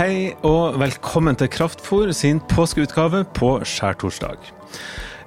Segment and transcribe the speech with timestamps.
[0.00, 4.46] Hei og velkommen til Kraftfôr sin påskeutgave på skjærtorsdag.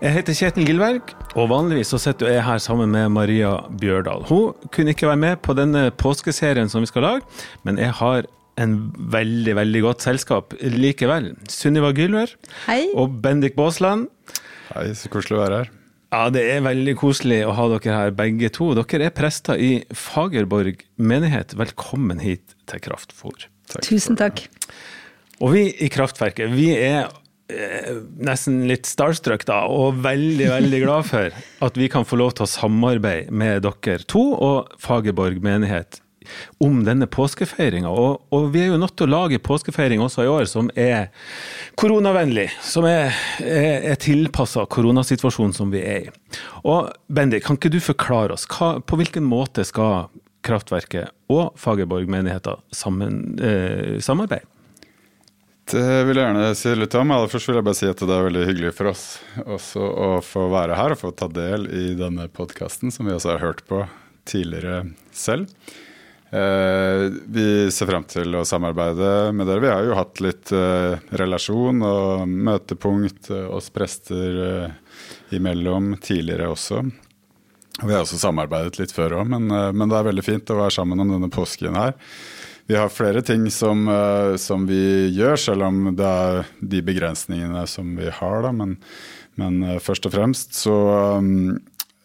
[0.01, 4.25] Jeg heter Kjetil Gilberg, og vanligvis så sitter jeg her sammen med Maria Bjørdal.
[4.31, 8.25] Hun kunne ikke være med på denne påskeserien som vi skal lage, men jeg har
[8.65, 11.35] en veldig veldig godt selskap likevel.
[11.45, 12.33] Sunniva Gylver
[12.65, 12.87] Hei.
[12.97, 14.09] og Bendik Baasland.
[14.73, 15.73] Hei, så koselig å være her.
[16.17, 18.73] Ja, det er veldig koselig å ha dere her begge to.
[18.81, 21.53] Dere er prester i Fagerborg menighet.
[21.61, 23.52] Velkommen hit til Kraftfôr.
[23.71, 24.45] Takk Tusen takk.
[25.43, 27.07] Og vi i Kraftverket, vi er
[27.51, 32.35] eh, nesten litt starstruck da, og veldig, veldig glad for at vi kan få lov
[32.37, 36.03] til å samarbeide med dere to og Fagerborg menighet
[36.63, 37.89] om denne påskefeiringa.
[37.89, 41.09] Og, og vi er jo nødt til å lage påskefeiring også i år som er
[41.79, 46.13] koronavennlig, som er, er, er tilpassa koronasituasjonen som vi er i.
[46.63, 50.07] Og Bendik, kan ikke du forklare oss, hva, på hvilken måte skal
[50.43, 54.49] Kraftverket og Fagerborg menigheter sammen, eh, samarbeid?
[55.71, 57.13] Det vil jeg gjerne si litt om.
[57.15, 59.05] Aller først vil jeg bare si at det er veldig hyggelig for oss
[59.45, 63.37] også å få være her og få ta del i denne podkasten, som vi også
[63.37, 63.85] har hørt på
[64.27, 64.83] tidligere
[65.15, 65.47] selv.
[66.33, 69.63] Eh, vi ser frem til å samarbeide med dere.
[69.63, 74.95] Vi har jo hatt litt eh, relasjon og møtepunkt oss prester eh,
[75.37, 76.81] imellom tidligere også.
[77.81, 80.59] Vi har også samarbeidet litt før òg, men, eh, men det er veldig fint å
[80.59, 81.95] være sammen om denne påsken her.
[82.69, 87.67] Vi har flere ting som, eh, som vi gjør, selv om det er de begrensningene
[87.67, 88.41] som vi har.
[88.43, 88.51] Da.
[88.51, 88.77] Men,
[89.35, 91.59] men eh, først og fremst så um,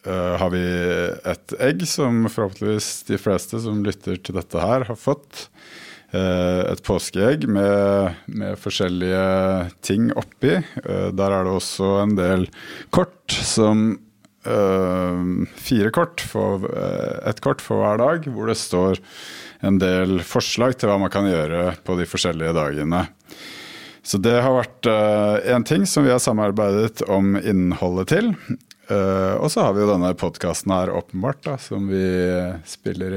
[0.08, 0.62] har vi
[1.28, 5.50] et egg som forhåpentligvis de fleste som lytter til dette her, har fått.
[6.14, 10.54] Et påskeegg med, med forskjellige ting oppi.
[10.80, 12.46] Der er det også en del
[12.94, 13.98] kort som
[14.44, 19.00] Fire kort, for, eh, et kort for hver dag, hvor det står
[19.66, 23.08] en del forslag til hva man kan gjøre på de forskjellige dagene.
[24.06, 24.88] Så det har vært
[25.44, 28.30] én ting som vi har samarbeidet om innholdet til.
[28.88, 32.00] Eh, og så har vi jo denne podkasten her, åpenbart, da, som vi
[32.68, 33.16] spiller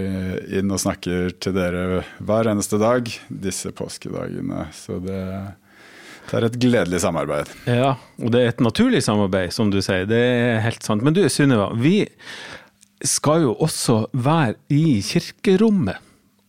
[0.51, 4.65] inn og snakker til dere hver eneste dag disse påskedagene.
[4.75, 5.21] Så det,
[6.29, 7.49] det er et gledelig samarbeid.
[7.67, 10.05] Ja, og det er et naturlig samarbeid, som du sier.
[10.09, 11.03] Det er helt sant.
[11.03, 12.05] Men du Sunniva, vi
[13.07, 15.99] skal jo også være i kirkerommet.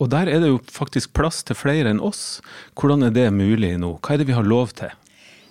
[0.02, 2.40] Og der er det jo faktisk plass til flere enn oss.
[2.78, 3.94] Hvordan er det mulig nå?
[4.02, 4.90] Hva er det vi har lov til?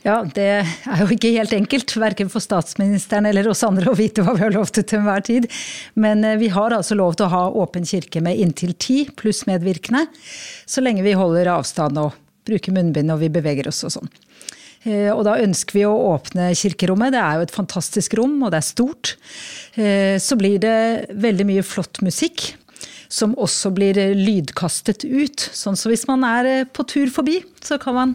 [0.02, 4.24] Ja, det er jo ikke helt enkelt, verken for statsministeren eller oss andre å vite
[4.26, 5.46] hva vi har lov til til enhver tid.
[5.94, 9.46] Men eh, vi har altså lov til å ha åpen kirke med inntil ti pluss
[9.50, 10.08] medvirkende.
[10.66, 14.12] Så lenge vi holder avstand og bruker munnbind og vi beveger oss og sånn.
[14.84, 17.14] Eh, Og da ønsker vi å åpne kirkerommet.
[17.14, 19.16] Det er jo et fantastisk rom, og det er stort.
[19.76, 22.56] Eh, Så blir det veldig mye flott musikk.
[23.12, 25.36] Som også blir lydkastet ut.
[25.52, 28.14] Sånn så hvis man er eh, på tur forbi, så kan man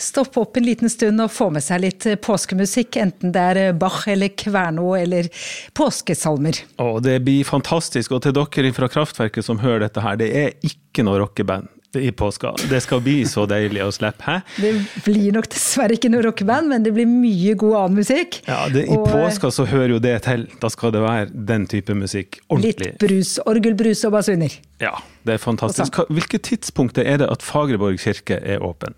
[0.00, 2.96] stoppe opp en liten stund og få med seg litt påskemusikk.
[2.96, 5.28] Enten det er Bach eller Kverno eller
[5.76, 6.62] påskesalmer.
[6.80, 8.10] Og det blir fantastisk.
[8.10, 11.68] Og til dere fra Kraftverket som hører dette her, det er ikke noe rockeband
[12.00, 12.54] i påska.
[12.70, 14.38] Det skal bli så deilig å slippe, hæ?
[14.56, 14.72] Det
[15.06, 18.40] blir nok dessverre ikke noe rockeband, men det blir mye god annen musikk.
[18.48, 20.46] Ja, det, I Og, eh, påska så hører jo det til.
[20.62, 22.40] Da skal det være den type musikk.
[22.62, 24.56] Litt brus, orgelbrus og basuner.
[24.82, 26.02] Ja, det er fantastisk.
[26.08, 28.96] Hvilket tidspunkt er det at Fagerborg kirke er åpen?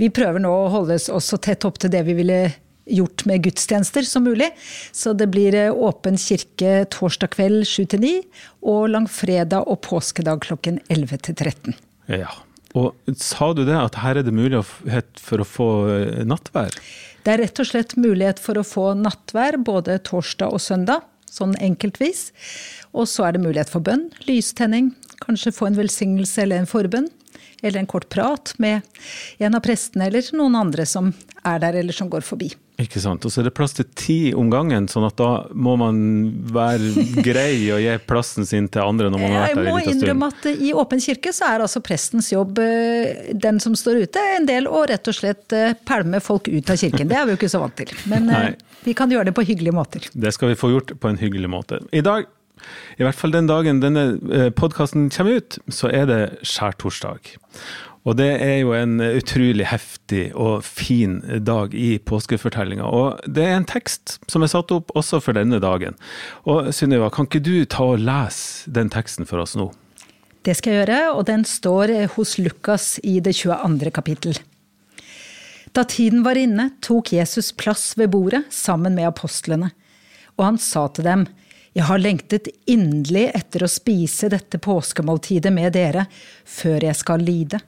[0.00, 2.42] Vi prøver nå å holde oss så tett opp til det vi ville
[2.84, 4.50] gjort med gudstjenester som mulig.
[4.92, 8.12] Så det blir eh, åpen kirke torsdag kveld 7 til 9,
[8.72, 11.80] og langfredag og påskedag klokken 11 til 13.
[12.10, 12.30] Ja.
[12.78, 16.72] Og sa du det, at her er det mulighet for å få eh, nattvær?
[17.22, 21.52] Det er rett og slett mulighet for å få nattvær både torsdag og søndag, sånn
[21.62, 22.30] enkeltvis.
[22.96, 24.90] Og så er det mulighet for bønn, lystenning,
[25.22, 27.10] kanskje få en velsignelse eller en forbønn.
[27.62, 28.82] Eller en kort prat med
[29.38, 31.12] en av prestene eller noen andre som
[31.46, 32.48] er der eller som går forbi.
[32.82, 33.24] Ikke sant?
[33.26, 35.98] Og så er det plass til ti om gangen, sånn at da må man
[36.54, 39.78] være grei og gi plassen sin til andre når man har vært der må en
[39.78, 40.02] liten stund.
[40.02, 44.26] innrømme at i Åpen kirke så er altså prestens jobb, eh, den som står ute,
[44.38, 47.10] en del å rett og slett eh, pælme folk ut av kirken.
[47.10, 47.92] Det er vi jo ikke så vant til.
[48.10, 48.48] Men eh,
[48.86, 50.08] vi kan gjøre det på hyggelige måter.
[50.12, 51.82] Det skal vi få gjort på en hyggelig måte.
[51.92, 52.26] I dag,
[52.98, 57.36] i hvert fall den dagen denne podkasten kommer ut, så er det skjærtorsdag.
[58.02, 62.82] Og det er jo en utrolig heftig og fin dag i påskefortellinga.
[62.82, 65.94] Og det er en tekst som er satt opp også for denne dagen.
[66.42, 69.70] Og Synnøve, kan ikke du ta og lese den teksten for oss nå?
[70.42, 73.92] Det skal jeg gjøre, og den står hos Lukas i det 22.
[73.94, 74.40] kapittel.
[75.72, 79.70] Da tiden var inne, tok Jesus plass ved bordet sammen med apostlene,
[80.34, 81.26] og han sa til dem,
[81.72, 86.04] Jeg har lengtet inderlig etter å spise dette påskemåltidet med dere,
[86.44, 87.62] før jeg skal lide.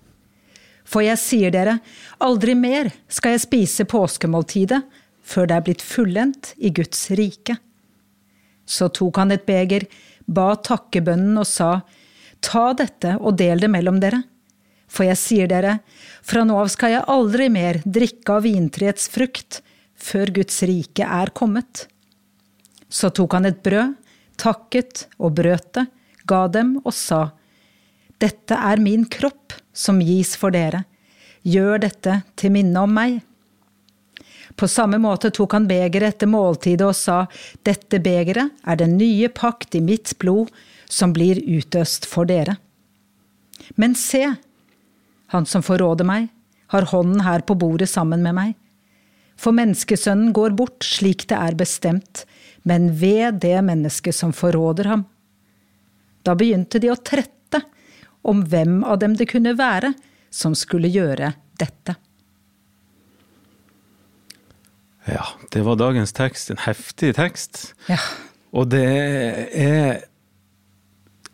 [0.85, 1.79] For jeg sier dere,
[2.23, 4.83] aldri mer skal jeg spise påskemåltidet
[5.25, 7.57] før det er blitt fullendt i Guds rike.
[8.69, 9.87] Så tok han et beger,
[10.27, 11.79] ba takkebønnen og sa,
[12.45, 14.19] Ta dette og del det mellom dere.
[14.85, 15.79] For jeg sier dere,
[16.21, 19.63] fra nå av skal jeg aldri mer drikke av vintreets frukt,
[19.97, 21.87] før Guds rike er kommet.
[22.93, 23.97] Så tok han et brød,
[24.37, 25.87] takket og brøt det,
[26.29, 27.31] ga dem og sa,
[28.21, 30.85] Dette er min kropp som gis for dere.
[31.45, 33.21] Gjør dette til minne om meg.
[34.55, 37.25] På samme måte tok han begeret etter måltidet og sa,
[37.67, 40.53] Dette begeret er den nye pakt i mitt blod,
[40.89, 42.57] som blir utøst for dere.
[43.75, 44.23] Men se,
[45.35, 46.29] han som forråder meg,
[46.71, 48.55] har hånden her på bordet sammen med meg.
[49.37, 52.23] For menneskesønnen går bort slik det er bestemt,
[52.63, 55.05] men ved det mennesket som forråder ham.
[56.25, 57.34] Da begynte de å trette
[58.25, 59.93] om hvem av dem det kunne være
[60.35, 61.95] som skulle gjøre dette.
[65.05, 66.51] Ja, det var dagens tekst.
[66.51, 67.75] En heftig tekst.
[67.91, 68.01] Ja.
[68.55, 68.85] Og det
[69.53, 70.05] er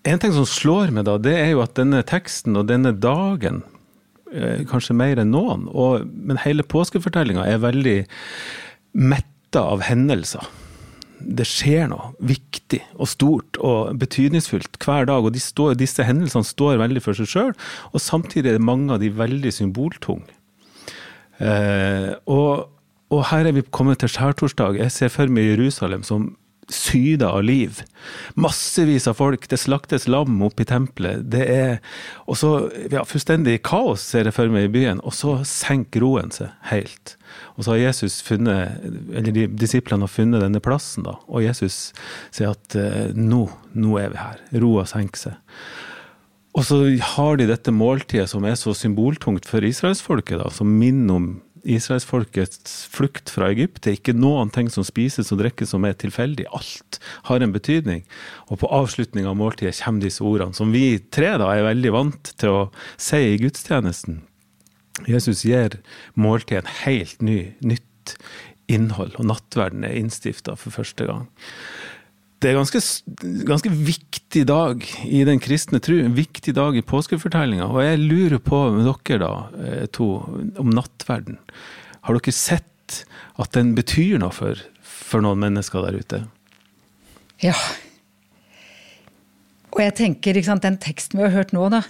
[0.00, 3.58] En ting som slår meg, da, det er jo at denne teksten og denne dagen,
[4.32, 7.98] eh, kanskje mer enn noen, og, men hele påskefortellinga er veldig
[8.96, 10.48] metta av hendelser.
[11.20, 15.24] Det skjer noe viktig og stort og betydningsfullt hver dag.
[15.24, 17.54] og står, Disse hendelsene står veldig for seg sjøl,
[17.92, 20.36] og samtidig er det mange av de veldig symboltunge.
[21.40, 22.68] Eh, og
[23.10, 24.78] og her er vi kommet til skjærtorsdag.
[24.78, 26.28] Jeg ser for meg Jerusalem som
[26.74, 27.82] syda av liv.
[28.34, 29.48] Massevis av folk.
[29.50, 31.26] Det slaktes lam oppe i tempelet.
[31.32, 31.78] Det er
[32.30, 35.02] også ja, fullstendig kaos, ser jeg for meg i byen.
[35.04, 37.16] Og så senker roen seg helt.
[37.56, 38.80] Og så har Jesus funnet,
[39.12, 41.18] eller de disiplene har funnet denne plassen, da.
[41.28, 41.90] Og Jesus
[42.34, 43.44] sier at eh, nå,
[43.76, 44.42] nå er vi her.
[44.64, 45.38] Roa senker seg.
[46.58, 46.80] Og så
[47.14, 51.28] har de dette måltidet som er så symboltungt for israelsfolket, som minner om
[51.64, 53.82] israelsfolkets flukt fra Egypt.
[53.82, 56.48] Det er ikke noen ting som spises og drikkes som er tilfeldig.
[56.56, 58.02] Alt har en betydning.
[58.48, 62.32] Og på avslutning av måltidet kommer disse ordene, som vi tre da er veldig vant
[62.40, 62.64] til å
[63.00, 64.22] si i gudstjenesten.
[65.08, 65.78] Jesus gir
[66.18, 68.16] måltidet en helt ny, nytt
[68.70, 71.26] innhold, og nattverden er innstifta for første gang
[72.40, 72.80] det er ganske,
[73.44, 77.66] ganske viktig dag i den kristne tru, en viktig dag i påskefortellinga.
[77.68, 80.08] Og jeg lurer på med dere da, eh, to,
[80.60, 81.36] om nattverden.
[82.08, 83.04] Har dere sett
[83.36, 86.22] at den betyr noe for, for noen mennesker der ute?
[87.44, 87.56] Ja.
[89.70, 91.82] Og jeg tenker, sant, den teksten vi har hørt nå, da.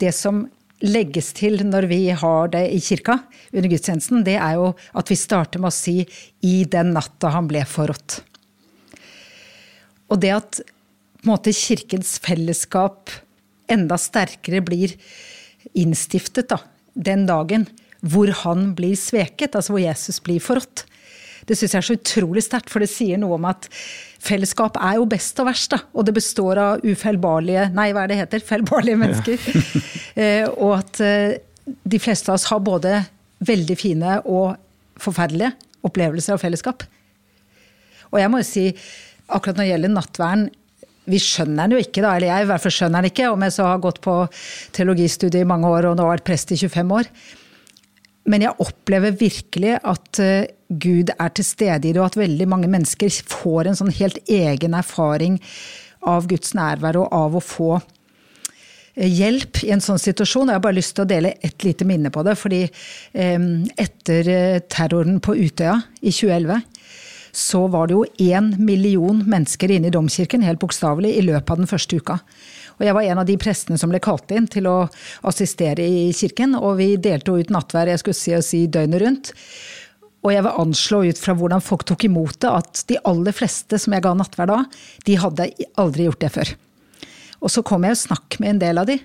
[0.00, 0.46] Det som
[0.84, 3.18] legges til når vi har det i kirka
[3.52, 6.06] under gudstjenesten, det er jo at vi starter med å si
[6.40, 8.22] 'i den natta han ble forrådt'.
[10.08, 10.60] Og det at
[11.28, 13.12] måte, kirkens fellesskap
[13.68, 14.94] enda sterkere blir
[15.76, 16.62] innstiftet da,
[16.94, 17.66] den dagen
[18.00, 20.84] hvor han blir sveket, altså hvor Jesus blir forrådt.
[21.48, 23.68] Det syns jeg er så utrolig sterkt, for det sier noe om at
[24.22, 25.72] fellesskap er jo best og verst.
[25.72, 28.44] da, Og det består av ufeilbarlige Nei, hva er det heter?
[28.44, 29.38] Feilbarlige mennesker.
[29.40, 29.82] Ja.
[30.22, 33.00] eh, og at eh, de fleste av oss har både
[33.48, 34.58] veldig fine og
[35.00, 35.54] forferdelige
[35.86, 36.84] opplevelser av fellesskap.
[38.12, 38.64] Og jeg må jo si,
[39.28, 40.48] akkurat når det gjelder nattverden,
[41.08, 43.44] vi skjønner den jo ikke, da, eller jeg i hvert fall skjønner den ikke, om
[43.46, 44.14] jeg så har gått på
[44.76, 47.10] teologistudiet i mange år og nå har vært prest i 25 år.
[48.28, 52.48] Men jeg opplever virkelig at eh, Gud er til stede i det, og at veldig
[52.50, 55.38] mange mennesker får en sånn helt egen erfaring
[56.08, 60.52] av Guds nærvær og av å få eh, hjelp i en sånn situasjon.
[60.52, 62.36] Jeg har bare lyst til å dele et lite minne på det.
[62.36, 63.48] fordi eh,
[63.80, 66.77] etter terroren på Utøya i 2011
[67.32, 71.60] så var det jo én million mennesker inne i domkirken, helt bokstavelig, i løpet av
[71.62, 72.18] den første uka.
[72.78, 74.76] Og jeg var en av de prestene som ble kalt inn til å
[75.26, 76.54] assistere i kirken.
[76.54, 79.32] Og vi delte ut nattvær jeg skulle si og si døgnet rundt.
[80.26, 83.78] Og jeg vil anslå ut fra hvordan folk tok imot det, at de aller fleste
[83.78, 84.62] som jeg ga nattvær da,
[85.06, 86.54] de hadde aldri gjort det før.
[87.38, 88.98] Og så kom jeg og snakk med en del av de.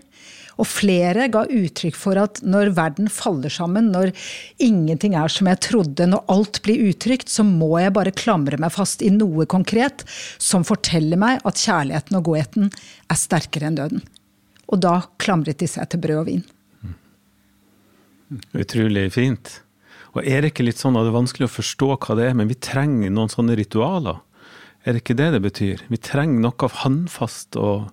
[0.61, 4.11] Og flere ga uttrykk for at når verden faller sammen, når
[4.61, 8.73] ingenting er som jeg trodde, når alt blir utrygt, så må jeg bare klamre meg
[8.75, 10.05] fast i noe konkret
[10.41, 12.69] som forteller meg at kjærligheten og godheten
[13.09, 14.03] er sterkere enn døden.
[14.69, 16.45] Og da klamret de seg til brød og vin.
[18.57, 19.59] Utrolig fint.
[20.13, 22.37] Og er det ikke litt sånn at det er vanskelig å forstå hva det er,
[22.37, 24.21] men vi trenger noen sånne ritualer?
[24.83, 25.83] Er det ikke det det betyr?
[25.89, 27.89] Vi trenger noe av håndfast og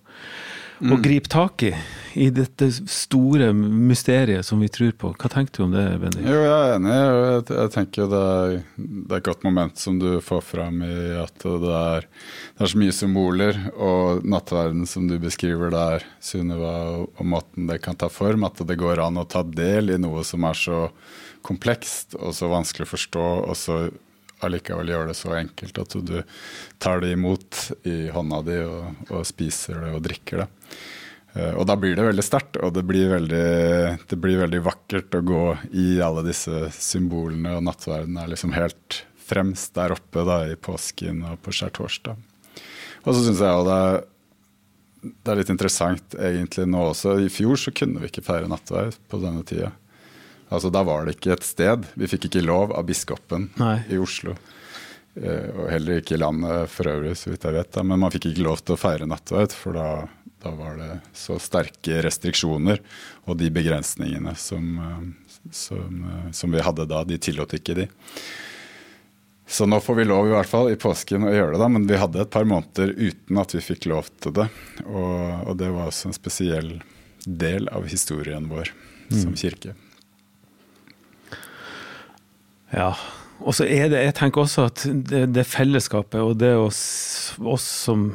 [0.81, 1.71] å og gripe tak i,
[2.17, 5.13] i dette store mysteriet som vi tror på.
[5.13, 6.25] Hva tenker du om det, Bendik?
[6.25, 6.95] Jo, jeg er enig.
[6.97, 10.97] Jeg, jeg tenker det er, det er, et godt moment som du får fram i
[11.21, 12.09] at det er,
[12.57, 17.69] det er så mye symboler, og nattverden som du beskriver der, Sunniva, og, og måten
[17.71, 20.57] det kan ta form, at det går an å ta del i noe som er
[20.57, 20.87] så
[21.47, 23.83] komplekst og så vanskelig å forstå, og så
[24.47, 26.17] allikevel gjør det så enkelt at du
[26.83, 30.49] tar det imot i hånda di og, og spiser det og drikker det.
[31.31, 33.45] Uh, og da blir det veldig sterkt, og det blir veldig,
[34.11, 35.45] det blir veldig, vakkert å gå
[35.79, 41.23] i alle disse symbolene, og nattverden er liksom helt fremst der oppe da, i påsken
[41.31, 42.19] og på skjærtorsdag.
[43.05, 44.01] Og så syns jeg det er,
[45.07, 47.15] det er litt interessant egentlig nå også.
[47.23, 49.71] I fjor så kunne vi ikke feire nattverd på denne tida.
[50.51, 51.87] Altså, da var det ikke et sted.
[51.95, 53.77] Vi fikk ikke lov av biskopen Nei.
[53.91, 54.35] i Oslo.
[55.15, 57.71] Eh, og heller ikke i landet for øvrig, så vidt jeg vet.
[57.75, 57.85] Da.
[57.87, 59.89] Men man fikk ikke lov til å feire nattverd, for da,
[60.43, 62.83] da, var det så sterke restriksjoner.
[63.31, 67.91] Og de begrensningene som, eh, som, eh, som vi hadde da, de tillot ikke de.
[69.51, 71.87] Så nå får vi lov i hvert fall i påsken å gjøre det, da, men
[71.91, 74.47] vi hadde et par måneder uten at vi fikk lov til det.
[74.85, 76.77] Og, og det var også en spesiell
[77.27, 78.71] del av historien vår
[79.11, 79.17] mm.
[79.19, 79.75] som kirke.
[82.75, 82.93] Ja.
[83.41, 86.83] Og så er det, jeg tenker også at det, det fellesskapet og det oss,
[87.41, 88.11] oss som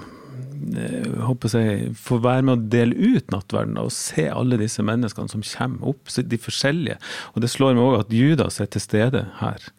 [0.75, 5.31] jeg håper jeg, får være med å dele ut nattverden og se alle disse menneskene
[5.31, 6.97] som kommer opp, de forskjellige.
[7.33, 9.69] Og det slår meg òg at Judas er til stede her.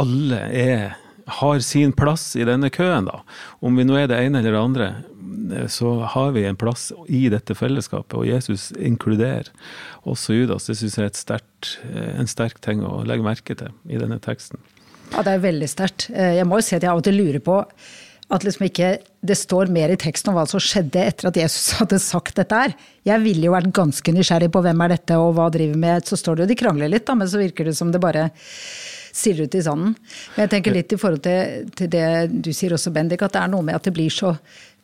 [0.00, 0.84] Alle er
[1.26, 3.22] har sin plass i denne køen, da.
[3.62, 4.88] Om vi nå er det ene eller det andre,
[5.72, 8.14] så har vi en plass i dette fellesskapet.
[8.18, 9.50] Og Jesus inkluderer
[10.08, 10.68] også Judas.
[10.68, 14.60] Det syns jeg er sterkt, en sterk ting å legge merke til i denne teksten.
[15.12, 16.08] Ja, det er veldig sterkt.
[16.12, 17.58] Eh, jeg må jo si at jeg av og til lurer på
[18.32, 18.94] at liksom ikke
[19.28, 22.62] det står mer i teksten om hva som skjedde etter at Jesus hadde sagt dette
[22.62, 22.76] her.
[23.08, 26.08] Jeg ville jo vært ganske nysgjerrig på hvem er dette og hva driver med.
[26.08, 28.30] Så står det jo de krangler litt, da, men så virker det som det bare
[29.12, 29.94] stirrer ut i sanden.
[30.34, 32.06] Men jeg tenker litt i forhold til, til det
[32.44, 34.34] du sier også, Bendik, at det er noe med at det blir så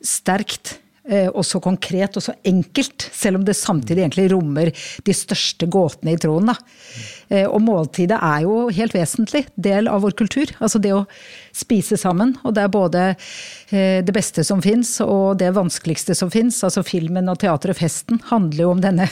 [0.05, 0.77] sterkt
[1.09, 4.69] og så konkret og så enkelt, selv om det samtidig egentlig rommer
[5.05, 6.51] de største gåtene i troen.
[6.51, 6.57] Da.
[7.29, 10.49] Eh, og måltidet er jo helt vesentlig del av vår kultur.
[10.57, 11.05] Altså det å
[11.55, 12.33] spise sammen.
[12.43, 16.57] Og det er både eh, det beste som fins og det vanskeligste som fins.
[16.65, 19.05] Altså filmen og teateret Festen handler jo om denne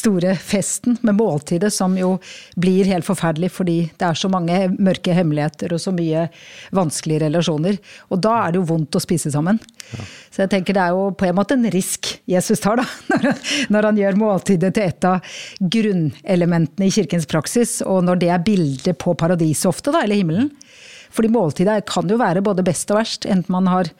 [0.00, 2.16] store festen med måltidet, som jo
[2.60, 6.26] blir helt forferdelig fordi det er så mange mørke hemmeligheter og så mye
[6.76, 7.78] vanskelige relasjoner.
[8.10, 9.60] Og da er det jo vondt å spise sammen.
[9.94, 10.08] Ja.
[10.30, 12.84] Så jeg tenker det er jo på en måte en risk Jesus tar, da.
[13.72, 18.44] Når han gjør måltidet til et av grunnelementene i kirkens praksis, og når det er
[18.44, 20.50] bildet på paradiset ofte, da, eller himmelen.
[21.10, 23.90] Fordi måltidet kan jo være både best og verst, enten man har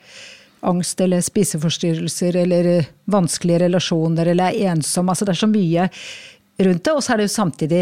[0.61, 2.69] angst eller spiseforstyrrelser eller
[3.09, 5.09] vanskelige relasjoner eller er ensom.
[5.09, 5.87] Altså det er så mye
[6.61, 6.93] rundt det.
[6.93, 7.81] Og så er det jo samtidig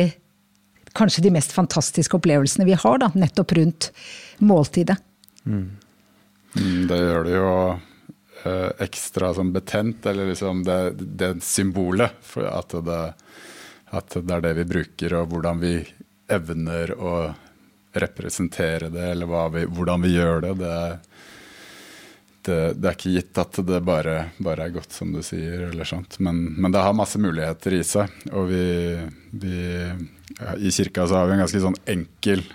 [0.98, 3.92] kanskje de mest fantastiske opplevelsene vi har, da, nettopp rundt
[4.40, 4.98] måltidet.
[5.44, 5.68] Mm.
[6.56, 7.89] mm det gjør det jo Eh,
[8.80, 10.80] ekstra sånn betent, eller liksom det,
[11.20, 12.16] det symbolet.
[12.26, 13.02] For at det,
[13.90, 15.76] at det, er det vi bruker, og hvordan vi
[16.30, 17.14] evner å
[18.00, 20.54] representere det, eller vi, hvordan vi gjør det.
[20.60, 20.76] Det,
[22.46, 22.60] det.
[22.76, 26.20] det, er ikke gitt at det bare, bare, er godt, som du sier, eller sånt.
[26.24, 28.14] Men, men, det har masse muligheter i seg.
[28.32, 28.64] Og vi,
[29.32, 29.60] vi
[30.40, 32.46] ja, I kirka så har vi en ganske sånn enkel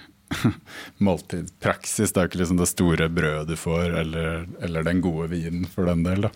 [1.06, 2.12] måltidspraksis.
[2.12, 5.88] Det er ikke liksom det store brødet du får, eller, eller, den gode vinen for
[5.90, 6.26] den del.
[6.26, 6.32] Da.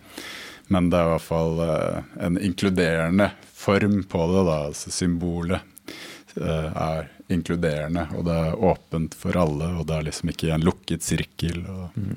[0.75, 4.43] Men det er i hvert fall uh, en inkluderende form på det.
[4.49, 4.59] Da.
[4.71, 5.95] Altså symbolet
[6.41, 9.73] uh, er inkluderende, og det er åpent for alle.
[9.79, 11.63] Og det er liksom ikke en lukket sirkel.
[11.69, 12.17] Og, mm.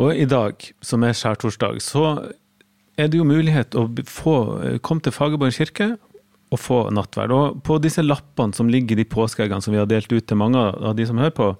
[0.00, 2.06] og i dag, som er skjærtorsdag, så
[3.00, 4.36] er det jo mulighet å få,
[4.84, 5.94] komme til Fagerborg kirke
[6.52, 7.32] å få nattverd.
[7.34, 10.60] Og på disse lappene som ligger i påskeeggene som vi har delt ut til mange
[10.60, 11.50] av de som hører på,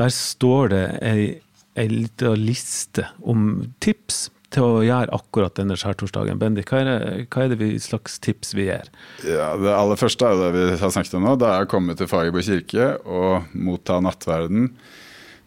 [0.00, 1.30] der står det ei,
[1.78, 6.40] ei lita liste om tips til å gjøre akkurat denne skjærtorsdagen.
[6.40, 8.90] Bendik, hva er, det, hva er det vi, slags tips vi gir?
[9.22, 11.36] Ja, det aller første er det vi har snakket om nå.
[11.38, 14.72] Det er å komme til Fagerborg kirke og motta nattverden.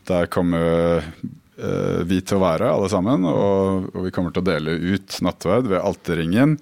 [0.08, 3.28] Der kommer uh, vi til å være, alle sammen.
[3.28, 6.58] Og, og vi kommer til å dele ut nattverd ved alterringen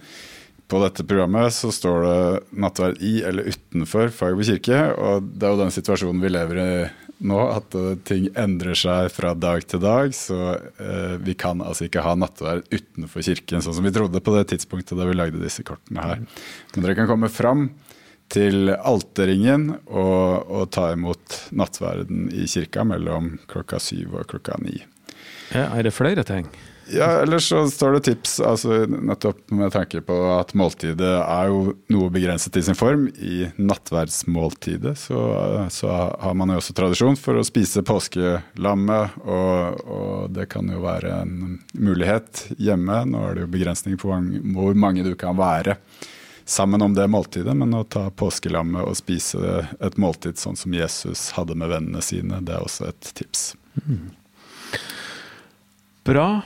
[0.72, 4.80] på dette programmet så står det nattverd i eller utenfor Fagerborg kirke.
[4.96, 6.72] Og det er jo den situasjonen vi lever i
[7.28, 7.76] nå, at
[8.08, 10.16] ting endrer seg fra dag til dag.
[10.16, 14.36] Så eh, vi kan altså ikke ha nattverd utenfor kirken, sånn som vi trodde på
[14.38, 16.24] det tidspunktet da vi lagde disse kortene her.
[16.74, 17.68] Men dere kan komme fram
[18.32, 24.80] til alterringen og, og ta imot nattverden i kirka mellom klokka syv og klokka ni.
[25.52, 26.48] Ja, er det flere ting?
[26.94, 31.76] Ja, ellers så står det tips, altså nettopp med tanke på at måltidet er jo
[31.94, 33.08] noe begrenset i sin form.
[33.16, 35.22] I nattverdsmåltidet så,
[35.72, 40.84] så har man jo også tradisjon for å spise påskelammet, og, og, det kan jo
[40.84, 43.04] være en mulighet hjemme.
[43.08, 44.12] Nå er det jo begrensninger på
[44.56, 45.78] hvor mange du kan være
[46.46, 51.30] sammen om det måltidet, men å ta påskelammet og spise et måltid sånn som Jesus
[51.38, 53.54] hadde med vennene sine, det er også et tips.
[53.86, 54.10] Mm.
[56.08, 56.42] Bra.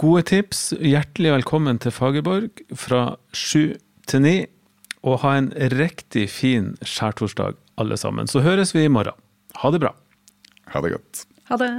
[0.00, 0.70] Gode tips.
[0.80, 3.74] Hjertelig velkommen til Fagerborg fra sju
[4.08, 4.36] til ni.
[5.04, 8.28] Og ha en riktig fin skjærtorsdag, alle sammen.
[8.28, 9.16] Så høres vi i morgen.
[9.60, 9.92] Ha det bra.
[10.72, 11.24] Ha det godt.
[11.48, 11.72] Ha det.